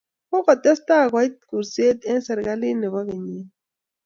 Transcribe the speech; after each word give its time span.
Kokotestai 0.29 1.05
koit 1.13 1.35
chorsee 1.47 1.91
eng 2.09 2.23
serikalit 2.25 2.77
ne 2.79 2.87
bo 2.93 2.99
kenyii 3.07 3.35
ni. 3.41 3.45